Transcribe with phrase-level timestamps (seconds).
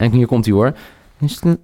[0.00, 0.72] En hier komt hij hoor.
[1.18, 1.58] Is het een?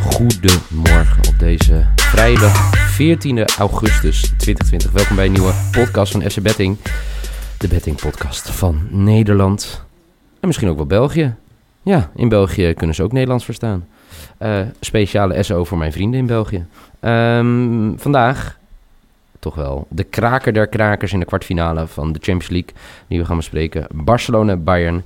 [0.00, 4.90] Goedemorgen op deze vrijdag 14 augustus 2020.
[4.90, 6.76] Welkom bij een nieuwe podcast van SC Betting.
[7.58, 9.84] De betting podcast van Nederland.
[10.40, 11.34] En misschien ook wel België.
[11.82, 13.86] Ja, in België kunnen ze ook Nederlands verstaan.
[14.38, 16.66] Eh, speciale SO voor mijn vrienden in België.
[17.00, 18.60] Ehm, vandaag
[19.42, 22.70] toch wel de kraker der krakers in de kwartfinale van de Champions League.
[23.08, 23.86] Die we gaan bespreken.
[23.90, 25.04] Barcelona-Bayern.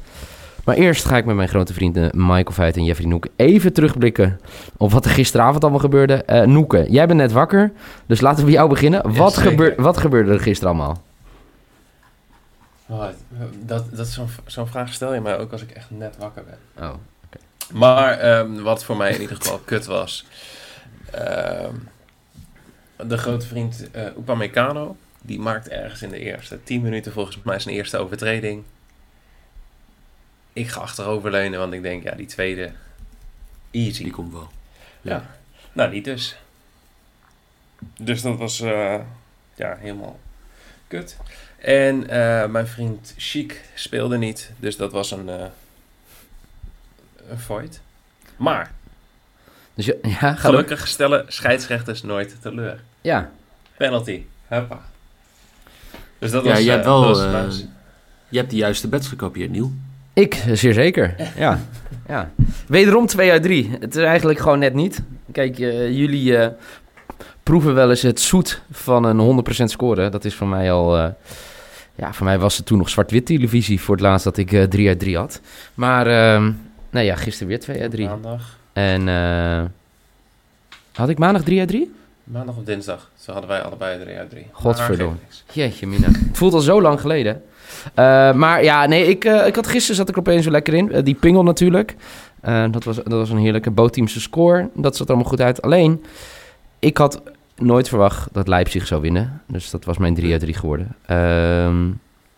[0.65, 4.41] Maar eerst ga ik met mijn grote vrienden Michael Veit en Jeffrey Noek even terugblikken
[4.77, 6.15] op wat er gisteravond allemaal gebeurde.
[6.15, 7.73] Eh Noeke, jij bent net wakker,
[8.07, 9.13] dus laten we bij jou beginnen.
[9.13, 11.03] Ja, wat, gebeur, wat gebeurde er gisteren allemaal?
[12.87, 13.05] Oh,
[13.65, 16.43] dat, dat is zo'n zo'n vraag stel je mij ook als ik echt net wakker
[16.45, 16.85] ben.
[16.89, 16.95] Oh,
[17.73, 20.27] Maar ehm, wat voor mij in ieder geval kut was.
[21.13, 21.75] ehm,
[22.97, 24.97] de grote vriend eh Upamecano.
[25.21, 28.65] Die maakt ergens in de eerste 10 minuten volgens mij zijn eerste overtreding.
[30.53, 32.73] Ik ga achteroverleunen, want ik denk, ja, die tweede.
[33.71, 34.03] Easy.
[34.03, 34.49] Die komt wel.
[35.03, 35.37] Ja.
[35.73, 36.37] Nou, niet dus.
[37.99, 39.01] Dus dat was eh,
[39.55, 40.19] ja, helemaal
[40.89, 41.17] kut.
[41.59, 45.47] En eh, mijn vriend Chic speelde niet, dus dat was een, eh
[47.29, 47.81] een fight.
[48.37, 48.73] Maar
[49.77, 50.39] dus je, ja, ga door.
[50.39, 52.81] gelukkig stellen scheidsrechters nooit teleur.
[53.01, 53.31] Ja,
[53.77, 54.23] Penalty.
[54.49, 54.79] Huppa.
[56.19, 57.67] Dus dat Ja, was, je eh, hebt wel, dat was eh.
[58.29, 59.73] Je hebt de juiste bets gekopieerd, Niel.
[60.13, 61.15] ik zeer zeker.
[61.37, 61.61] Ja,
[62.09, 62.31] ja.
[62.69, 63.77] Wederom 2 uit 3.
[63.81, 65.03] Het is eigenlijk gewoon net niet.
[65.33, 66.49] Kijk, eh, jullie eh,
[67.43, 70.09] proeven wel eens het zoet van een 100% score.
[70.09, 70.97] Dat is voor mij al...
[70.97, 71.09] eh,
[71.95, 74.63] ja, voor mij was het toen nog zwart-wit televisie voor het laatst dat ik eh
[74.63, 75.41] 3 uit 3 had.
[75.75, 76.51] Maar, ehm
[76.91, 78.07] nou ja, gisteren weer 2 uit 3.
[78.09, 78.57] Maandag.
[78.77, 79.63] En eh,
[80.93, 81.95] had ik maandag 3 uit 3?
[82.25, 83.11] Maandag of dinsdag.
[83.19, 84.47] Zo hadden wij allebei 3 uit 3.
[84.53, 85.17] Godverdomme.
[85.53, 86.07] Jeetje mina.
[86.07, 87.43] Het voelt al zo lang geleden.
[87.95, 90.75] Eh, maar ja, nee, ik, eh, ik had gisteren zat ik er opeens zo lekker
[90.75, 91.05] in.
[91.05, 91.97] Die pingel natuurlijk.
[92.71, 94.69] Dat, was, dat was een heerlijke bootteamse score.
[94.75, 95.63] Dat zat er allemaal goed uit.
[95.63, 96.05] Alleen,
[96.79, 97.23] ik had
[97.55, 99.43] nooit verwacht dat Leipzig zou winnen.
[99.47, 100.97] Dus dat was mijn 3 uit 3 geworden.
[101.07, 101.91] Ehm,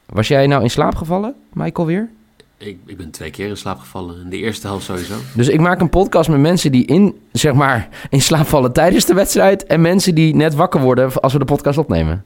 [0.06, 2.08] was jij nou in slaap gevallen, Michael, weer?
[2.58, 4.20] Ik, ik ben twee keer in slaap gevallen.
[4.20, 5.14] In de eerste helft sowieso.
[5.34, 9.04] Dus ik maak een podcast met mensen die in, zeg maar, in slaap vallen tijdens
[9.04, 9.66] de wedstrijd.
[9.66, 12.24] En mensen die net wakker worden als we de podcast opnemen.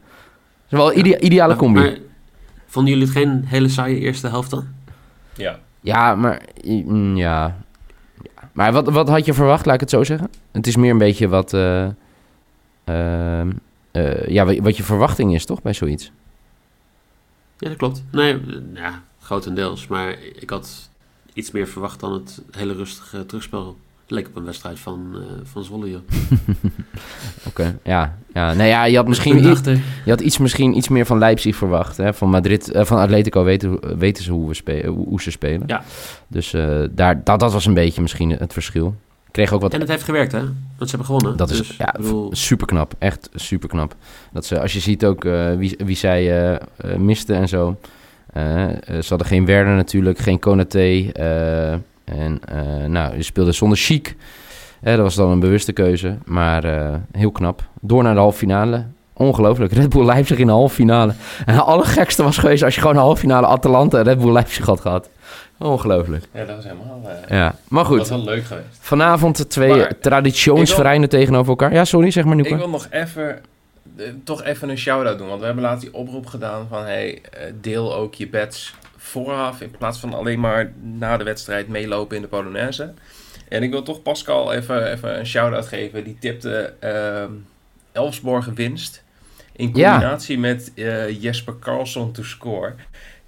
[0.69, 1.81] Dat is wel een idea- ideale combi.
[1.81, 1.97] Maar,
[2.66, 4.65] vonden jullie het geen hele saaie eerste helft dan?
[5.34, 5.59] Ja.
[5.81, 6.42] Ja, maar...
[6.65, 7.56] mm, Ja.
[8.22, 8.48] ja.
[8.53, 10.28] Maar wat, wat had je verwacht, laat ik het zo zeggen?
[10.53, 11.54] Het is meer een beetje wat...
[11.54, 11.87] eh,
[12.84, 13.50] ehm,
[13.91, 16.12] eh, ja, wat- je verwachting is, toch, bij zoiets?
[17.59, 18.04] Ja, dat klopt.
[18.10, 18.41] Nee,
[18.75, 19.87] ja, grotendeels.
[19.87, 20.91] Maar ik had
[21.33, 23.77] iets meer verwacht dan het hele rustige terugspel.
[24.03, 26.00] Het leek op een wedstrijd van, eh, van Zwolle, joh.
[27.49, 28.19] Oké, ja.
[28.34, 28.53] ja.
[28.53, 29.33] Nee, ja, je had misschien...
[29.34, 29.72] Punt i- achter.
[30.05, 31.97] Je had iets, misschien iets meer van Leipzig verwacht.
[31.97, 32.15] Hè?
[32.15, 35.62] Van Madrid, eh, van Atletico weten, weten ze hoe, we spe- hoe, ze spelen.
[35.66, 35.83] Ja.
[36.28, 38.94] Dus eh, daar, dat, dat was een beetje misschien het verschil.
[39.31, 40.41] Kreeg ook wat En het heeft gewerkt, hè?
[40.41, 41.37] Want ze hebben gewonnen.
[41.37, 42.94] Dat is Dus, ja, bedoel, super knap.
[42.99, 43.94] Echt super knap.
[44.33, 46.59] Dat ze, als je ziet ook eh, wie, wie zij
[46.97, 47.77] misten en zo.
[48.32, 51.10] Eh, eh, ze hadden geen Werner natuurlijk, geen Konaté.
[51.12, 51.72] eh,
[52.04, 52.41] en
[52.87, 54.16] nou, je speelde zonder Chic.
[54.81, 56.16] Dat was dan een bewuste keuze.
[56.25, 56.65] Maar
[57.12, 57.62] heel knap.
[57.81, 58.84] Door naar de halve finale.
[59.12, 59.72] Ongelooflijk.
[59.72, 61.12] Red Bull Leipzig in de halve finale.
[61.47, 64.32] En het allergekste was geweest als je gewoon een halve finale Atalanta en Red Bull
[64.32, 65.09] Leipzig had gehad.
[65.59, 66.25] Ongelooflijk.
[66.34, 67.00] ja, dat was helemaal...
[67.28, 67.98] Ja, maar Dat goed.
[67.98, 68.66] was wel leuk geweest.
[68.81, 71.72] Vanavond de twee traditionsvereinen tegenover elkaar.
[71.72, 72.42] Ja, sorry, zeg maar nu.
[72.42, 73.38] Ik wil nog even,
[74.25, 75.28] toch even een shout-out doen.
[75.28, 76.84] Want we hebben laatst die oproep gedaan van...
[76.84, 79.60] Hey, eh, deel ook je bets vooraf...
[79.60, 82.92] in plaats van alleen maar na de wedstrijd meelopen in de Polonaise.
[83.48, 86.04] En ik wil toch Pascal even, even een shout-out geven.
[86.04, 87.33] Die tipte ehm
[87.92, 89.03] Elfsborg winst...
[89.53, 89.91] in Ja.
[89.91, 92.74] combinatie met eh, Jesper Carlson to score.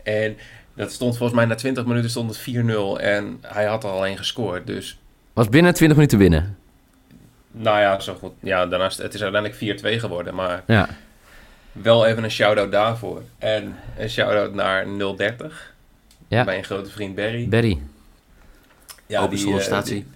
[0.02, 0.36] En
[0.74, 2.56] dat stond volgens mij na 20 minuten stond het
[2.98, 3.02] 4-0...
[3.02, 4.66] en hij had er alleen gescoord.
[4.66, 4.98] Dus
[5.32, 6.56] Was binnen 20 minuten winnen.
[7.56, 8.32] Nou ja, zo goed.
[8.40, 10.88] Ja, daarnaast, het is uiteindelijk 4-2 geworden, maar Ja.
[11.72, 13.22] wel even een shout-out daarvoor.
[13.38, 14.86] En een shout-out naar
[15.16, 15.74] 030,
[16.28, 16.44] Ja.
[16.44, 17.48] mijn grote vriend Barry.
[17.48, 17.78] Berry.
[19.06, 20.06] Ja, open die, eh, die-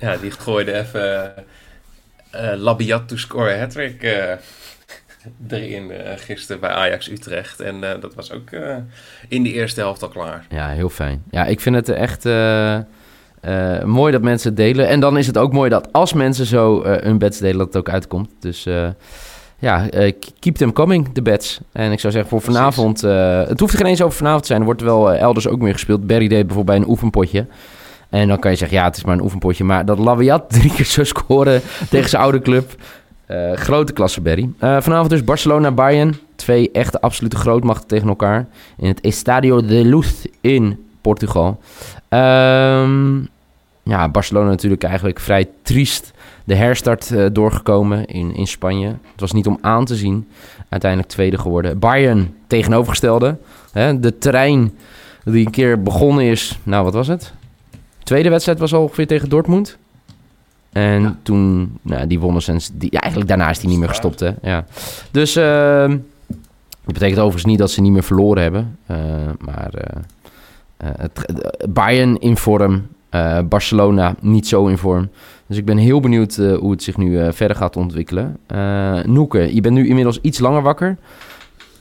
[0.00, 1.34] ja, die gooide even
[2.30, 4.02] eh Labiat to score hat-trick.
[4.02, 4.32] eh,
[5.48, 7.60] erin uh, gisteren bij Ajax Utrecht.
[7.60, 8.76] En uh, dat was ook uh,
[9.28, 10.46] in de eerste helft al klaar.
[10.50, 11.22] Ja, heel fijn.
[11.30, 12.24] Ja, ik vind het echt
[13.84, 14.88] mooi dat mensen het delen.
[14.88, 17.76] En dan is het ook mooi dat als mensen zo hun bets delen, dat het
[17.76, 18.28] ook uitkomt.
[18.40, 18.66] Dus
[19.58, 19.88] ja,
[20.38, 21.60] keep them coming, de bets.
[21.72, 24.60] En ik zou zeggen voor vanavond, het hoeft er geen eens over vanavond te zijn.
[24.60, 26.06] Er wordt wel elders ook meer gespeeld.
[26.06, 27.46] Barry deed bijvoorbeeld bij een oefenpotje.
[28.08, 29.64] En dan kan je zeggen, ja, het is maar een oefenpotje.
[29.64, 31.60] Maar dat Laviat drie keer zo scoren
[31.90, 32.74] tegen zijn oude club.
[33.54, 34.50] Grote klasse, Barry.
[34.58, 36.18] Vanavond dus Barcelona-Bayern.
[36.36, 38.46] Twee echte absolute grootmachten tegen elkaar.
[38.76, 41.60] In het Estadio de Luz in Portugal.
[42.08, 43.28] Um,
[43.82, 46.12] ja, Barcelona natuurlijk eigenlijk vrij triest
[46.44, 48.86] de herstart uh, doorgekomen in, in Spanje.
[48.86, 50.28] Het was niet om aan te zien.
[50.68, 51.78] Uiteindelijk tweede geworden.
[51.78, 53.36] Bayern tegenovergestelde.
[53.72, 54.74] Hè, de terrein
[55.24, 56.58] die een keer begonnen is...
[56.62, 57.32] Nou, wat was het?
[58.08, 59.76] tweede wedstrijd was al ongeveer tegen Dortmund.
[60.72, 62.56] En toen, nou, die wonnen ze.
[62.72, 64.20] Die, ja, eigenlijk daarna is hij niet meer gestopt.
[64.20, 64.30] Hè?
[64.42, 64.64] Ja.
[65.10, 65.44] Dus uh,
[66.84, 68.78] dat betekent overigens niet dat ze niet meer verloren hebben.
[68.90, 68.96] Uh,
[69.38, 69.70] maar
[70.17, 70.17] het,
[71.68, 72.88] Bayern in vorm,
[73.48, 75.10] Barcelona niet zo in vorm.
[75.46, 78.38] Dus ik ben heel benieuwd hoe het zich nu verder gaat ontwikkelen.
[79.12, 80.96] Noeke, je bent nu inmiddels iets langer wakker.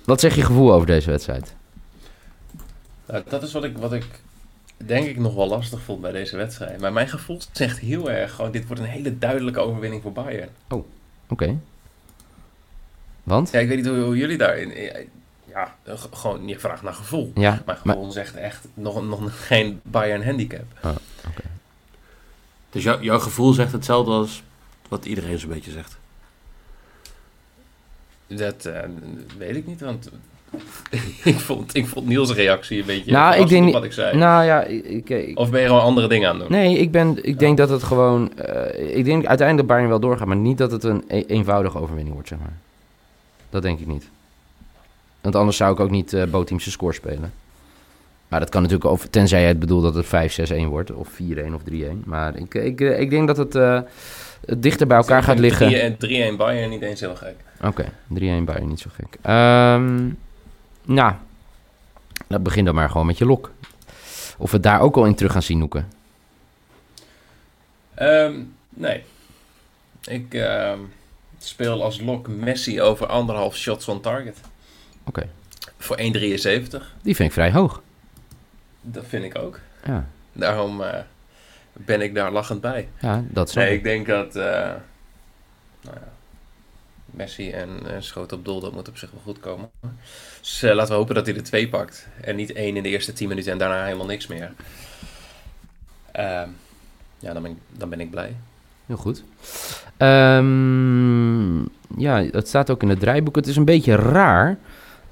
[0.05, 1.55] Wat zeg je gevoel over deze wedstrijd?
[3.07, 4.05] Nou, dat is wat ik, wat ik
[4.77, 6.81] denk ik nog wel lastig vond bij deze wedstrijd.
[6.81, 10.50] Maar mijn gevoel zegt heel erg gewoon, dit wordt een hele duidelijke overwinning voor Bayern.
[10.69, 10.85] Oh,
[11.27, 11.57] oké.
[13.23, 13.51] Want?
[13.51, 14.73] Ja, ik weet niet hoe, jullie daarin...
[15.57, 15.75] Ja,
[16.12, 17.31] gewoon, je vraagt naar gevoel.
[17.36, 20.65] Ja, mijn gevoel zegt echt nog, nog geen Bayern handicap.
[20.83, 20.89] Oh,
[21.27, 21.44] oké.
[22.69, 24.44] Dus jou, jouw gevoel zegt hetzelfde als
[24.88, 25.98] wat iedereen zo'n beetje zegt?
[28.27, 28.80] Dat uh,
[29.38, 30.09] weet ik niet, want
[31.24, 34.18] ik, vond, ik vond Niels' reactie een beetje nou, ik denk, wat ik zei.
[34.18, 36.57] Nou ja, ik, ik, of ben je gewoon andere dingen aan het doen?
[36.57, 38.31] Nee, ik, ben, ik denk dat het gewoon...
[38.39, 41.80] Uh, ik denk uiteindelijk dat Bayern wel doorgaat, maar niet dat het een e eenvoudige
[41.80, 42.57] overwinning wordt, zeg maar.
[43.50, 44.10] Dat denk ik niet.
[45.27, 47.33] Want anders zou ik ook niet uh, Boteamse score spelen.
[48.27, 51.53] Maar dat kan natuurlijk over, tenzij je het bedoelt dat het 5-6-1 wordt, of 4-1
[51.53, 51.75] of 3-1.
[52.06, 53.81] Maar ik, ik, eh, ik denk dat het uh,
[54.57, 55.95] dichter bij elkaar gaat liggen.
[56.33, 57.35] 3-1 Bayern niet eens heel gek.
[57.57, 59.33] Oké, okay, 3-1 Bayern niet zo gek.
[59.33, 60.18] Um,
[60.85, 61.13] nou,
[62.27, 63.51] dat begin dan maar gewoon met je lok.
[64.38, 65.91] Of we daar ook al in terug gaan zien, Noeken?
[68.00, 69.03] Um, nee.
[70.06, 70.71] Ik uh,
[71.38, 74.38] speel als lok Messi over anderhalf shots on target.
[75.07, 75.19] Oké.
[75.19, 75.30] Okay.
[75.77, 76.04] Voor 1,73.
[77.01, 77.81] Die vind ik vrij hoog.
[78.81, 79.59] Dat vind ik ook.
[79.86, 80.07] Ja.
[80.33, 80.94] Daarom uh,
[81.74, 82.88] ben ik daar lachend bij.
[83.00, 84.36] Ja, dat Nee, ik denk dat...
[84.36, 84.44] Uh,
[85.81, 86.12] nou ja,
[87.06, 89.69] Messi en uh, schoot op doel, dat moet op zich wel goed komen.
[90.39, 92.07] Dus uh, laten we hopen dat hij er twee pakt.
[92.21, 94.51] En niet één in de eerste 10 minuten en daarna helemaal niks meer.
[96.15, 96.42] Uh,
[97.19, 98.36] ja, dan ben, ik, dan ben ik blij.
[98.86, 99.24] Heel goed.
[99.98, 101.60] Um,
[101.98, 103.36] ja, het staat ook in het draaiboek.
[103.36, 104.57] Het is een beetje raar.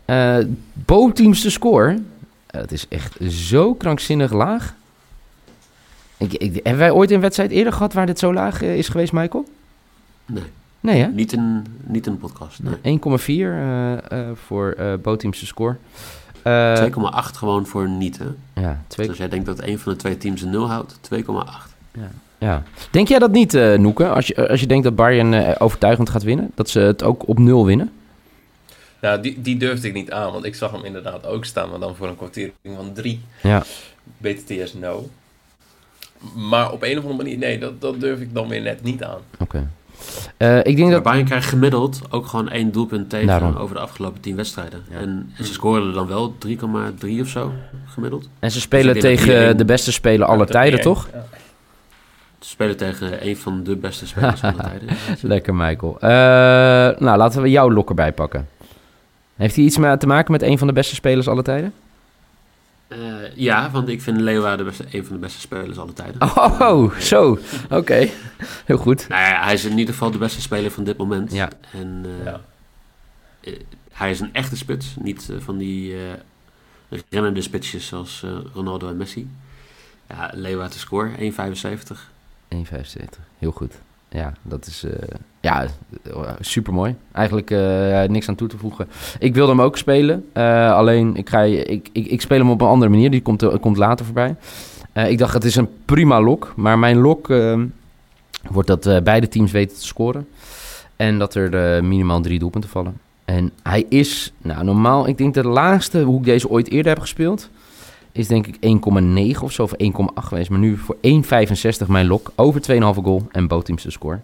[0.06, 0.38] Uh,
[0.74, 2.02] Bo-teams score.
[2.48, 4.74] het is echt zo krankzinnig laag.
[6.18, 9.12] Ik, ik, hebben wij ooit een wedstrijd eerder gehad waar dit zo laag is geweest,
[9.12, 9.46] Michael?
[10.26, 10.44] Nee.
[10.80, 11.08] Nee, hè?
[11.08, 12.60] Niet een, niet een podcast.
[12.82, 13.00] Nee.
[13.00, 13.98] 1,4 uh, uh,
[14.34, 15.76] voor uh, score.
[16.44, 16.44] 2,8
[17.14, 18.62] gewoon voor niet, hè?
[18.62, 21.20] Ja, dus als jij denkt dat een van de twee teams een 0 houdt, 2,8.
[21.92, 22.12] Ja.
[22.38, 22.64] ja.
[22.92, 24.10] Denk jij dat niet, Noeke?
[24.10, 27.40] Als je, als je denkt dat Bayern overtuigend gaat winnen, dat ze het ook op
[27.40, 27.92] 0 winnen?
[29.06, 31.80] Nou, die, die durfde ik niet aan, want ik zag hem inderdaad ook staan, maar
[31.80, 33.22] dan voor een kwartier van 3.
[33.42, 33.64] Ja.
[34.18, 35.10] BTTS no.
[36.36, 39.04] Maar op een of andere manier, nee, dat, dat durf ik dan weer net niet
[39.04, 39.20] aan.
[39.40, 39.44] Oké.
[39.44, 39.68] Okay.
[40.38, 41.04] Uh, ik denk dat...
[41.04, 43.56] Bayern krijgt gemiddeld ook gewoon één doelpunt tegen Daarom.
[43.56, 44.84] over de afgelopen tien wedstrijden.
[44.90, 44.98] Ja.
[44.98, 47.52] En ze scoren dan wel 3,3 of zo
[47.86, 48.30] gemiddeld.
[48.40, 51.10] En ze spelen dus tegen de beste speler aller tijden, toch?
[51.14, 51.26] Ja.
[52.40, 54.88] Ze spelen tegen een van de beste spelers aller tijden.
[55.22, 55.96] Lekker, Michael.
[55.96, 56.10] Uh,
[57.00, 58.48] nou, laten we jouw lok erbij pakken.
[59.36, 61.74] Heeft hij iets te maken met een van de beste spelers aller tijden?
[62.88, 66.22] Uh, ja, want ik vind Leeuwarden beste, een van de beste spelers alle tijden.
[66.22, 67.40] Oh, zo.
[67.70, 68.10] Oké.
[68.66, 69.08] Heel goed.
[69.08, 71.32] Nou ja, hij is in ieder geval de beste speler van dit moment.
[71.32, 71.50] Ja.
[71.72, 72.42] En uh, ja.
[73.42, 73.60] Uh,
[73.92, 74.96] hij is een echte spits.
[75.00, 75.96] Niet van die
[77.10, 79.30] rennende spitsjes zoals Ronaldo en Messi.
[80.10, 81.98] Ja, Leeuwarden score 1,75.
[82.56, 82.60] 1,75.
[83.38, 83.74] Heel goed.
[84.16, 84.86] Ja, dat is
[85.42, 85.68] ja,
[86.40, 86.96] super mooi.
[87.12, 88.88] Eigenlijk uh, niks aan toe te voegen.
[89.20, 90.26] Ik wilde hem ook spelen.
[90.74, 93.12] Alleen ik, ga, ik, ik, ik speel hem op een andere manier.
[93.12, 94.36] Die komt, komt later voorbij.
[94.94, 96.54] ik dacht, het is een prima lok.
[96.56, 97.66] Maar mijn lok ehm,
[98.50, 100.28] wordt dat beide teams weten te scoren.
[100.96, 103.00] En dat er minimaal drie doelpunten vallen.
[103.26, 107.02] En hij is, nou normaal, ik denk de laagste hoe ik deze ooit eerder heb
[107.02, 107.50] gespeeld.
[108.16, 108.56] Is denk ik
[109.36, 109.78] 1,9 of zo, of 1,8
[110.16, 110.50] geweest.
[110.50, 112.32] Maar nu voor 1,65 mijn lok.
[112.36, 114.20] Over 2,5 goal en bootteams te score.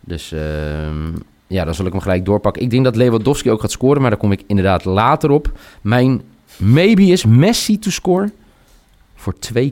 [0.00, 0.40] Dus uh,
[1.46, 2.62] ja, dan zal ik hem gelijk doorpakken.
[2.62, 5.58] Ik denk dat Lewandowski ook gaat scoren, maar daar kom ik inderdaad later op.
[5.80, 6.22] Mijn
[6.56, 8.32] maybe is Messi to score
[9.14, 9.62] voor 2,17.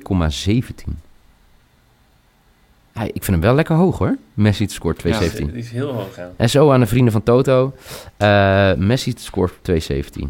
[2.95, 4.17] Ja, ik vind hem wel lekker hoog hoor.
[4.35, 5.37] Messi to score 2,17.
[5.37, 6.31] Die is heel hoog, ja.
[6.37, 7.75] En zo aan de vrienden van Toto.
[8.17, 10.29] Eh, Messi to score voor 2,17.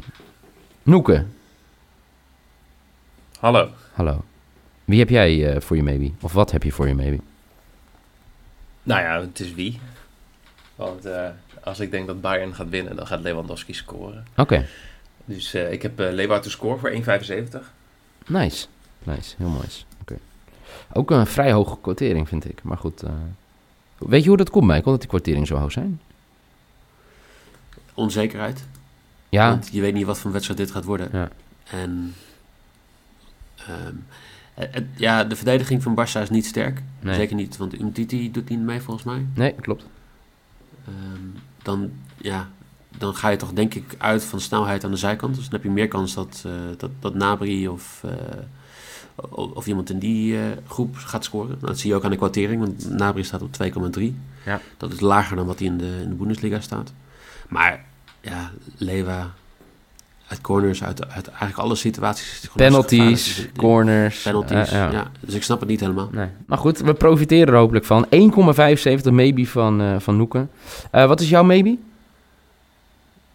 [0.82, 1.24] Noeke,
[3.42, 3.70] Hallo.
[3.92, 4.24] hallo.
[4.84, 6.10] Wie heb jij eh, voor je maybe?
[6.20, 7.20] Of wat heb je voor je maybe?
[8.82, 9.80] Nou ja, het is wie.
[10.74, 11.28] Want eh,
[11.64, 14.26] als ik denk dat Bayern gaat winnen, dan gaat Lewandowski scoren.
[14.36, 14.66] Oké,
[15.24, 16.98] Dus eh, ik heb uh, Leeuwarden to score voor 1,75.
[18.26, 18.66] nice.
[19.02, 19.66] Nice, heel mooi.
[20.00, 20.18] Oké.
[20.92, 22.62] Ook een vrij hoge quotering vind ik.
[22.62, 23.10] Maar goed, eh,
[23.98, 26.00] weet je hoe dat komt, Michael, dat die quoteringen zo hoog zijn?
[27.94, 28.64] Onzekerheid.
[29.28, 31.08] Ja, Want je weet niet wat voor wedstrijd dit gaat worden.
[31.12, 31.28] Ja.
[31.70, 32.14] En
[33.68, 33.94] ehm,
[34.54, 36.82] het- ja, de verdediging van Barça is niet sterk.
[37.00, 37.14] Nee.
[37.14, 39.26] Zeker niet, want Umtiti doet niet mee volgens mij.
[39.34, 39.84] nee, klopt.
[40.86, 41.26] Ehm,
[41.62, 42.48] dan, ja,
[42.98, 45.34] dan ga je toch denk ik uit van snelheid aan de zijkant.
[45.34, 48.40] Dus dan heb je meer kans dat, eh dat, dat Nabri of, eh,
[49.54, 51.48] of iemand in die eh, groep gaat scoren.
[51.50, 54.14] Nou, dat zie je ook aan de kwartering, want Nabri staat op 2,3.
[54.44, 54.60] Ja.
[54.76, 56.92] Dat is lager dan wat hij in de, in de Bundesliga staat.
[57.48, 57.84] Maar
[58.20, 59.30] ja, Lewa
[60.32, 62.48] uit corners, uit, uit eigenlijk alle situaties.
[62.56, 63.56] Penalties, gevaarlijk.
[63.58, 64.22] corners.
[64.22, 64.90] Penalties, ja.
[64.90, 65.10] ja.
[65.20, 66.08] Dus ik snap het niet helemaal.
[66.12, 66.28] Nee.
[66.46, 68.06] Maar goed, we profiteren er hopelijk van.
[68.06, 70.50] 1,75 maybe van, eh van Noeken.
[70.90, 71.76] Eh, wat is jouw maybe?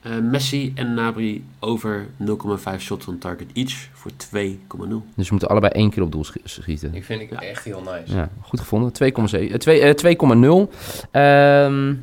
[0.02, 5.04] Eh, Messi en Nabri over 0,5 shots on target each voor 2,0.
[5.16, 6.92] Dus we moeten allebei één keer op doel schi- schieten.
[6.92, 7.42] Die vind ik Ja.
[7.42, 8.16] echt heel nice.
[8.16, 8.92] Ja, goed gevonden.
[8.92, 10.72] 2,7 eh, twee- eh, 2,0.
[11.12, 11.94] Ehm,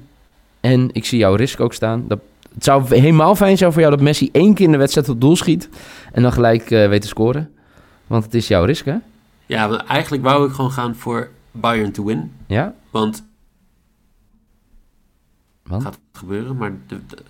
[0.61, 2.05] en ik zie jouw risk ook staan.
[2.09, 2.19] Dat,
[2.55, 5.21] het zou helemaal fijn zijn voor jou dat Messi één keer in de wedstrijd op
[5.21, 5.69] doel schiet.
[6.13, 7.53] En dan gelijk eh weet te scoren.
[8.07, 8.97] Want het is jouw risk, hè?
[9.47, 12.33] Ja, eigenlijk wou ik gewoon gaan voor Bayern to win.
[12.47, 12.75] Ja?
[12.91, 13.25] Want
[15.63, 15.83] Want?
[15.83, 17.23] gaat gebeuren, maar de, de-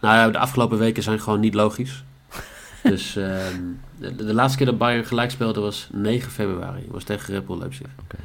[0.00, 2.04] nou ja, de afgelopen weken zijn gewoon niet logisch.
[2.82, 3.60] dus ehm,
[3.98, 6.86] de, de laatste keer dat Bayern gelijk speelde was 9 februari.
[6.90, 7.86] Was tegen Red Bull Leipzig.
[8.02, 8.16] Oké.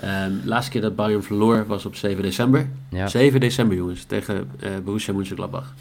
[0.00, 2.68] Ehm, de laatste keer dat Bayern verloor was op 7 december.
[2.90, 3.06] Ja.
[3.06, 5.74] 7 december, jongens, tegen eh Borussia Mönchengladbach.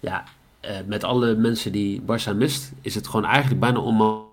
[0.00, 0.24] Ja,
[0.60, 4.26] eh, met alle mensen die Barça mist, is het gewoon eigenlijk bijna onmogelijk.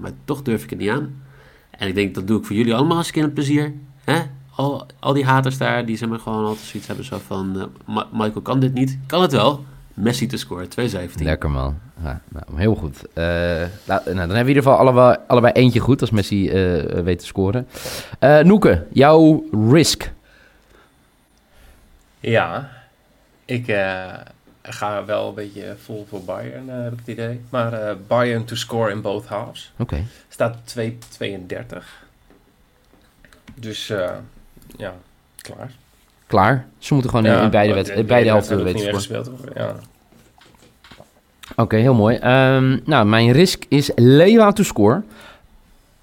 [0.00, 1.22] Maar toch durf ik het niet aan.
[1.70, 3.74] En ik denk, dat doe ik voor jullie allemaal als een keer een plezier.
[4.04, 4.22] Hè?
[4.54, 7.70] Al, al die haters daar, die zeg maar gewoon altijd zoiets hebben zo van...
[7.86, 8.98] eh, Michael kan dit niet.
[9.06, 9.64] Kan het wel.
[10.00, 11.22] Messi te scoren, 2,17.
[11.22, 11.78] Lekker man.
[12.02, 12.96] Ja, nou, heel goed.
[13.12, 13.24] Eh,
[13.84, 16.82] laat- nou, dan hebben we in ieder geval allebei, allebei eentje goed als Messi eh,
[17.02, 17.68] weet te scoren.
[18.18, 20.12] Eh Noeke, jouw risk.
[22.20, 22.70] Ja,
[23.44, 24.14] ik eh,
[24.62, 27.40] ga wel een beetje vol voor Bayern, eh, heb ik het idee.
[27.50, 29.72] Maar eh, Bayern to score in both halves.
[29.78, 30.04] Oké.
[30.28, 32.06] Staat op 2,32.
[33.54, 34.10] Dus eh,
[34.76, 34.94] ja,
[35.36, 35.70] klaar.
[36.28, 36.66] Klaar.
[36.78, 39.52] Ze moeten gewoon in- in beide, in beide helften weten gespeeld worden.
[39.56, 39.74] Ja.
[41.56, 42.16] Oké, heel mooi.
[42.16, 45.02] Ehm, nou, mijn risk is Lewa to score,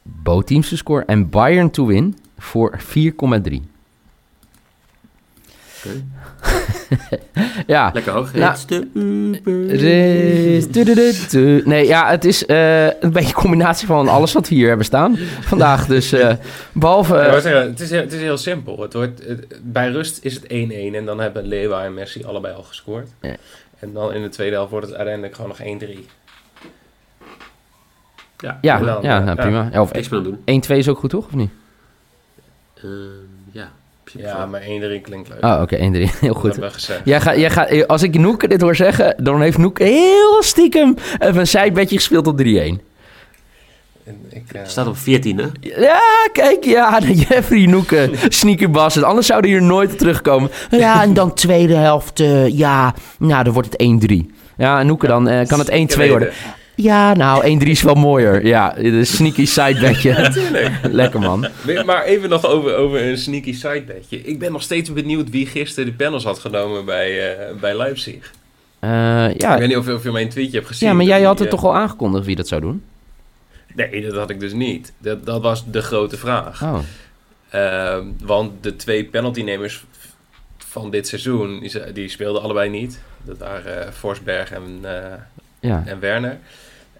[0.01, 3.61] Bo teams to score en Bayern to win voor 4,3.
[5.85, 6.03] Oké.
[7.67, 7.91] Ja.
[7.93, 8.33] Lekker hoog.
[8.33, 8.55] Nou.
[11.65, 14.85] Nee, ja, het is eh, een beetje een combinatie van alles wat we hier hebben
[14.85, 15.85] staan vandaag.
[15.87, 16.33] Dus eh,
[16.73, 17.13] behalve...
[17.15, 18.81] Ja, eh, maar zeggen, het, is, heel- het is heel simpel.
[18.81, 20.47] Het wordt, het- bij rust is het 1-1
[20.95, 23.07] en dan hebben Lewa en Messi allebei al gescoord.
[23.21, 23.35] Ja.
[23.79, 25.99] En dan in de tweede helft wordt het uiteindelijk gewoon nog 1-3.
[28.37, 29.43] Ja, ja, dan, ja, eh, nou, ja.
[29.43, 29.69] prima.
[29.71, 30.63] Ja, of niks meer aan doen.
[30.63, 31.25] 1-2 is ook goed, toch?
[31.25, 31.49] Of niet?
[32.75, 32.89] Ehm,
[34.17, 34.65] ja, Ja, maar 1-3
[35.01, 35.43] klinkt leuk.
[35.43, 35.79] Oh, oké, 1-3.
[35.81, 36.51] Heel Dat goed.
[36.51, 37.01] hebben we gezegd.
[37.03, 40.95] Jij gaat, jij gaat, als ik Noeke dit hoor zeggen, dan heeft Noeke heel stiekem
[41.19, 42.43] even een sidebedje gespeeld op 3-1.
[44.05, 45.45] En ik, eh, Het staat op 14, hè?
[45.59, 45.99] Ja,
[46.31, 49.05] kijk, ja, Jeffrey Noeke, sneaker Bassett.
[49.05, 50.49] Anders zouden hier nooit terugkomen.
[50.69, 54.33] Ja, en dan tweede helft, eh, ja, nou, dan wordt het 1-3.
[54.57, 56.29] Ja, en Noeke, dan eh, kan het 1-2 worden.
[56.75, 58.45] Ja, nou, 1-3 is wel mooier.
[58.45, 60.11] Ja, de sneaky sidebedje.
[60.21, 60.71] Natuurlijk.
[60.91, 61.47] Lekker, man.
[61.85, 64.21] Maar even nog over, over een sneaky sidebedje.
[64.21, 68.31] Ik ben nog steeds benieuwd wie gisteren de panels had genomen bij, eh, bij Leipzig.
[68.79, 70.87] Eh, Ik ja, weet niet of, of je mijn tweetje hebt gezien.
[70.89, 72.83] ja, maar jij Die, had het eh, toch al aangekondigd wie dat zou doen?
[73.75, 74.93] Nee, dat had ik dus niet.
[74.97, 76.63] Dat, dat was de grote vraag.
[76.63, 76.79] Oh,
[77.49, 79.85] Ehm, want de twee penaltynemers
[80.57, 82.99] van dit seizoen, die, die speelden allebei niet.
[83.23, 85.13] Dat waren eh, Forsberg en, eh,
[85.65, 85.83] ja.
[85.85, 86.37] en Werner.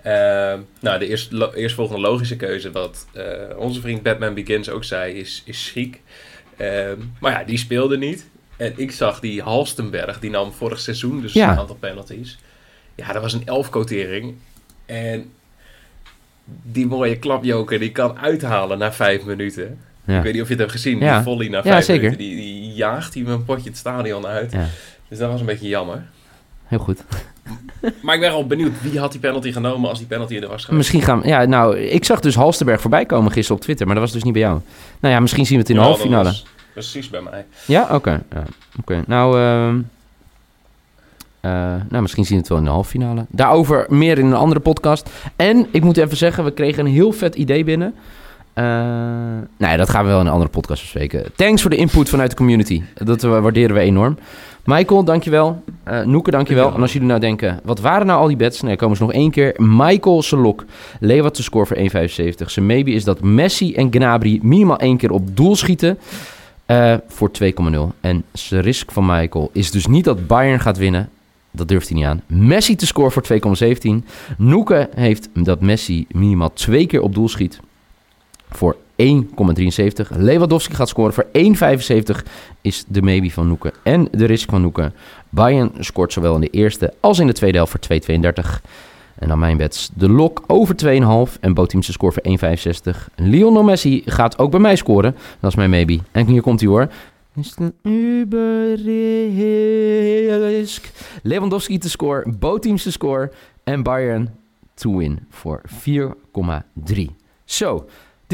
[0.01, 3.23] Ehm, nou, de eerst, lo- eerstvolgende logische keuze, wat eh,
[3.57, 6.01] onze vriend Batman Begins ook zei, is, is Schiek.
[6.57, 8.25] Ehm, maar ja, die speelde niet.
[8.57, 11.51] En ik zag die Halstenberg, die nam vorig seizoen dus Ja.
[11.51, 12.37] een aantal penalties.
[12.95, 14.35] Ja, dat was een elf-quotering.
[14.85, 15.31] En
[16.45, 19.79] die mooie klapjoker, die kan uithalen na vijf minuten.
[20.05, 20.17] ja.
[20.17, 21.15] Ik weet niet of je het hebt gezien, Ja.
[21.15, 22.17] die volley na vijf minuten.
[22.17, 24.51] Die, die jaagt hij me een potje het stadion uit.
[24.51, 24.67] Ja.
[25.07, 26.05] Dus dat was een beetje jammer.
[26.65, 27.03] Heel goed.
[28.01, 30.49] Maar ik ben wel benieuwd, wie had die penalty genomen als die penalty er was
[30.49, 30.71] geweest?
[30.71, 31.27] Misschien gaan we...
[31.27, 34.23] Ja, nou, ik zag dus Halsterberg voorbij komen gisteren op Twitter, maar dat was dus
[34.23, 34.59] niet bij jou.
[34.99, 36.33] Nou ja, misschien zien we het in de Ja, halve finale.
[36.73, 37.45] Precies bij mij.
[37.65, 38.23] Ja, oké.
[38.33, 38.43] Ja,
[38.79, 39.03] oké.
[39.07, 39.81] Nou, ehm,
[41.39, 41.51] eh,
[41.89, 43.25] nou, misschien zien we het wel in de halve finale.
[43.29, 45.09] Daarover meer in een andere podcast.
[45.35, 47.95] En ik moet even zeggen, we kregen een heel vet idee binnen.
[48.55, 48.63] Eh
[49.57, 51.25] nou ja, dat gaan we wel in een andere podcast bespreken.
[51.35, 52.81] Thanks voor de input vanuit de community.
[52.93, 54.17] Dat waarderen we enorm.
[54.65, 55.63] Michael, dankjewel.
[55.83, 56.73] Eh Noeke, dankjewel.
[56.73, 58.61] En als jullie nou denken, wat waren nou al die bets?
[58.61, 59.53] Nee, komen ze nog één keer.
[59.57, 60.65] Michael Selok,
[60.99, 62.49] Lewat te score voor 1,75.
[62.51, 65.97] Zijn maybe is dat Messi en Gnabry minimaal één keer op doel schieten.
[66.65, 67.91] eh, voor 2,0.
[68.01, 71.09] En zijn risk van Michael is dus niet dat Bayern gaat winnen.
[71.51, 72.21] Dat durft hij niet aan.
[72.27, 74.05] Messi te scoren voor 2,17.
[74.37, 77.59] Noeke heeft dat Messi minimaal twee keer op doel schiet.
[78.55, 80.17] Voor 1,73.
[80.17, 81.31] Lewandowski gaat scoren voor 1,75
[82.61, 83.73] is de maybe van Noeke.
[83.83, 84.91] En de risk van Noeke.
[85.29, 88.61] Bayern scoort zowel in de eerste als in de tweede helft voor 2,32.
[89.15, 89.89] En dan mijn bets.
[89.93, 92.23] De lok over 2,5 en Boteamse score voor
[92.95, 92.99] 1,65.
[93.15, 95.15] Lionel Messi gaat ook bij mij scoren.
[95.39, 95.99] Dat is mijn maybe.
[96.11, 96.87] En hier komt hij hoor.
[97.35, 98.81] Is het Uberrisk.
[101.23, 103.31] Lewandowski te score, Boteams te score
[103.63, 104.33] en Bayern
[104.73, 105.61] to win voor
[106.93, 107.05] 4,3.
[107.45, 107.85] Zo,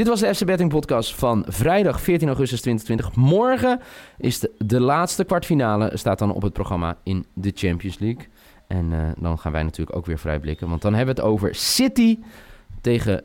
[0.02, 3.24] dit was de FC Betting podcast van vrijdag 14 augustus 2020.
[3.24, 3.80] Morgen
[4.18, 8.28] is de, laatste kwartfinale, staat dan op het programma in de Champions League.
[8.68, 11.56] En eh, dan gaan wij natuurlijk ook weer vrijblikken, want dan hebben we het over
[11.56, 12.20] City
[12.82, 13.24] tegen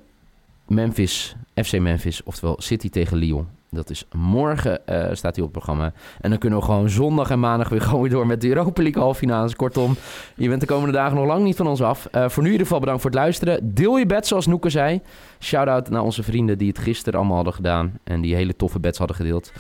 [0.67, 3.49] Memphis, FC Memphis, oftewel City tegen Lyon.
[3.71, 5.93] Dat is morgen, eh, staat hij op het programma.
[6.21, 8.83] En dan kunnen we gewoon zondag en maandag weer gewoon weer door met de Europa
[8.83, 9.57] League halve finales.
[9.57, 9.97] Kortom,
[10.35, 12.07] je bent de komende dagen nog lang niet van ons af.
[12.07, 13.75] Eh, voor nu in ieder geval bedankt voor het luisteren.
[13.75, 15.01] Deel je bed zoals Noeke zei.
[15.41, 17.99] Shout-out naar onze vrienden die het gisteren allemaal hadden gedaan.
[18.05, 19.53] En die hele toffe bets hadden gedeeld.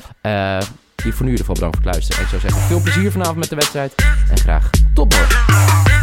[0.96, 2.18] Die voor nu in ieder geval bedankt voor het luisteren.
[2.18, 3.94] En ik zou zeggen, veel plezier vanavond met de wedstrijd.
[4.30, 5.95] En graag tot morgen.